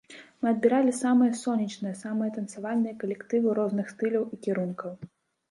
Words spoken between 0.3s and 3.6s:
Мы адбіралі самыя сонечныя, самыя танцавальныя калектывы